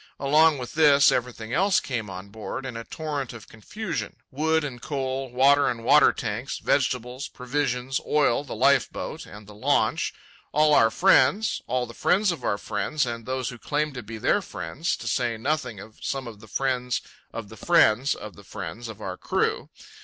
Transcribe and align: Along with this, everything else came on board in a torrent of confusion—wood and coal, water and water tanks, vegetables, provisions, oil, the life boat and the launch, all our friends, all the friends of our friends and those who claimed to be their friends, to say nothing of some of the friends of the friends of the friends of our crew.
Along 0.19 0.57
with 0.57 0.73
this, 0.73 1.11
everything 1.11 1.53
else 1.53 1.79
came 1.79 2.09
on 2.09 2.29
board 2.29 2.65
in 2.65 2.75
a 2.75 2.83
torrent 2.83 3.33
of 3.33 3.47
confusion—wood 3.47 4.63
and 4.63 4.81
coal, 4.81 5.29
water 5.31 5.67
and 5.67 5.83
water 5.83 6.11
tanks, 6.11 6.57
vegetables, 6.57 7.27
provisions, 7.27 8.01
oil, 8.07 8.43
the 8.43 8.55
life 8.55 8.89
boat 8.89 9.27
and 9.27 9.45
the 9.45 9.53
launch, 9.53 10.11
all 10.53 10.73
our 10.73 10.89
friends, 10.89 11.61
all 11.67 11.85
the 11.85 11.93
friends 11.93 12.31
of 12.31 12.43
our 12.43 12.57
friends 12.57 13.05
and 13.05 13.27
those 13.27 13.49
who 13.49 13.59
claimed 13.59 13.93
to 13.93 14.01
be 14.01 14.17
their 14.17 14.41
friends, 14.41 14.97
to 14.97 15.07
say 15.07 15.37
nothing 15.37 15.79
of 15.79 15.99
some 16.01 16.25
of 16.27 16.39
the 16.39 16.47
friends 16.47 17.01
of 17.31 17.49
the 17.49 17.55
friends 17.55 18.15
of 18.15 18.35
the 18.35 18.43
friends 18.43 18.87
of 18.87 19.01
our 19.01 19.17
crew. 19.17 19.69